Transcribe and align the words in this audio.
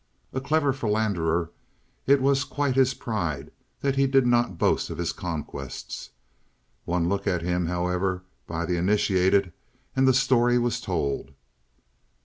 A 0.33 0.41
clever 0.41 0.73
philanderer, 0.73 1.51
it 2.07 2.23
was 2.23 2.43
quite 2.43 2.73
his 2.73 2.95
pride 2.95 3.51
that 3.81 3.97
he 3.97 4.07
did 4.07 4.25
not 4.25 4.57
boast 4.57 4.89
of 4.89 4.97
his 4.97 5.11
conquests. 5.13 6.09
One 6.85 7.07
look 7.07 7.27
at 7.27 7.43
him, 7.43 7.67
however, 7.67 8.23
by 8.47 8.65
the 8.65 8.77
initiated, 8.77 9.53
and 9.95 10.07
the 10.07 10.13
story 10.15 10.57
was 10.57 10.81
told. 10.81 11.35